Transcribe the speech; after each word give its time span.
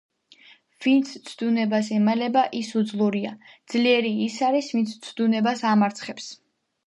ვინც 0.83 1.11
ცდუნებას 1.31 1.91
ემალება, 1.97 2.43
ის 2.61 2.71
უძლურია. 2.81 3.33
ძლიერი 3.73 4.13
ის 4.29 4.39
არის, 4.49 4.71
ვინც 4.79 4.95
ცდუნებას 5.11 5.63
ამარცხებს. 5.73 6.33